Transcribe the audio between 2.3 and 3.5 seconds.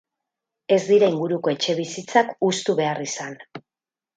hustu behar izan.